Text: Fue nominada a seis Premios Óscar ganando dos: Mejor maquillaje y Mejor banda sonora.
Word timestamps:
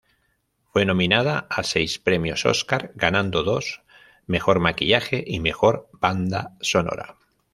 Fue 0.73 0.83
nominada 0.83 1.45
a 1.51 1.61
seis 1.61 1.99
Premios 1.99 2.47
Óscar 2.47 2.91
ganando 2.95 3.43
dos: 3.43 3.83
Mejor 4.25 4.59
maquillaje 4.59 5.23
y 5.27 5.39
Mejor 5.39 5.89
banda 5.93 6.57
sonora. 6.59 7.17